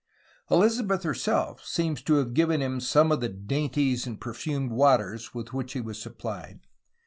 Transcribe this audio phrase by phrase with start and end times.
[0.49, 5.53] Elizabeth herself seems to have given him some of the '^dainties and perfumed waters'' with
[5.53, 6.61] which he was supplied.